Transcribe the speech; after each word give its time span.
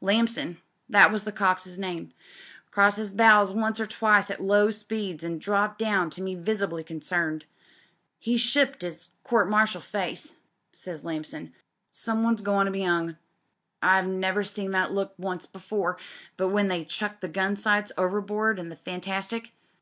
Lamson— 0.00 0.56
^that 0.90 1.12
was 1.12 1.24
the 1.24 1.30
cox*s 1.32 1.76
name— 1.76 2.14
crossed 2.70 2.98
'is 2.98 3.12
bows 3.12 3.50
once 3.52 3.78
or 3.78 3.86
twice 3.86 4.30
at 4.30 4.42
low 4.42 4.70
speeds 4.70 5.22
an' 5.22 5.36
dropped 5.36 5.76
down 5.78 6.08
to 6.08 6.22
me 6.22 6.34
visibly 6.34 6.82
concerned. 6.82 7.44
'He's 8.18 8.40
shipped 8.40 8.82
'is 8.82 9.10
court 9.22 9.50
martial 9.50 9.82
face,' 9.82 10.36
says 10.72 11.04
Lamson. 11.04 11.52
'Some 11.90 12.22
one's 12.22 12.40
goin' 12.40 12.64
to 12.64 12.72
be 12.72 12.86
'ung. 12.86 13.18
I've 13.82 14.06
never 14.06 14.44
seen 14.44 14.70
that 14.70 14.92
look 14.94 15.10
but 15.18 15.22
once 15.26 15.44
before 15.44 15.98
when 16.38 16.68
they 16.68 16.86
chucked 16.86 17.20
the 17.20 17.28
gun 17.28 17.54
sights 17.56 17.92
over 17.98 18.22
board 18.22 18.58
in 18.58 18.70
tho 18.70 18.76
Fantastic.' 18.82 19.52